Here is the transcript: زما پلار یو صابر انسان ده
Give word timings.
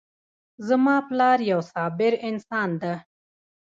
زما 0.67 0.95
پلار 1.09 1.39
یو 1.51 1.61
صابر 1.71 2.13
انسان 2.29 2.69
ده 2.81 2.93